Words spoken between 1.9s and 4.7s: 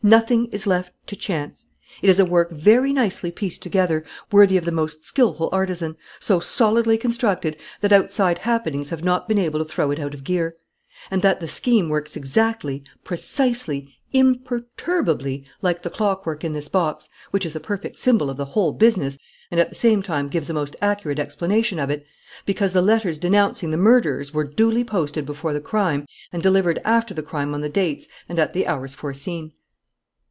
It is a work very nicely pieced together, worthy of